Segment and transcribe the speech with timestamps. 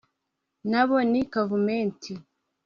[0.71, 2.13] na bo ni kavumenti,